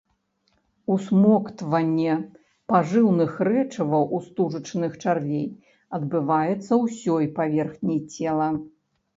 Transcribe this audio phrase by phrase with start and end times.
[0.93, 2.15] Усмоктванне
[2.73, 5.47] пажыўных рэчываў у стужачных чарвей
[5.99, 8.49] адбываецца ўсёй паверхняй цела.